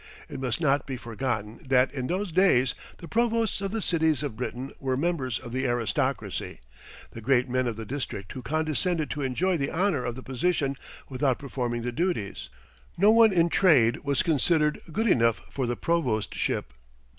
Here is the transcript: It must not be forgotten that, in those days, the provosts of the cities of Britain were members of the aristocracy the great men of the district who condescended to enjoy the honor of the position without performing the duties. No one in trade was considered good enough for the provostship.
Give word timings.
It 0.29 0.39
must 0.39 0.59
not 0.59 0.87
be 0.87 0.97
forgotten 0.97 1.59
that, 1.67 1.93
in 1.93 2.07
those 2.07 2.31
days, 2.31 2.73
the 2.97 3.07
provosts 3.07 3.61
of 3.61 3.69
the 3.69 3.83
cities 3.83 4.23
of 4.23 4.35
Britain 4.35 4.71
were 4.79 4.97
members 4.97 5.37
of 5.37 5.51
the 5.51 5.67
aristocracy 5.67 6.59
the 7.11 7.21
great 7.21 7.47
men 7.47 7.67
of 7.67 7.75
the 7.75 7.85
district 7.85 8.31
who 8.31 8.41
condescended 8.41 9.11
to 9.11 9.21
enjoy 9.21 9.57
the 9.57 9.69
honor 9.69 10.03
of 10.03 10.15
the 10.15 10.23
position 10.23 10.75
without 11.07 11.37
performing 11.37 11.83
the 11.83 11.91
duties. 11.91 12.49
No 12.97 13.11
one 13.11 13.31
in 13.31 13.47
trade 13.47 13.97
was 14.03 14.23
considered 14.23 14.81
good 14.91 15.05
enough 15.05 15.39
for 15.51 15.67
the 15.67 15.77
provostship. 15.77 16.73